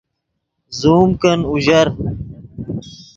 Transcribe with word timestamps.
زوم 0.79 1.09
کن 1.21 1.39
اوژر 1.51 1.87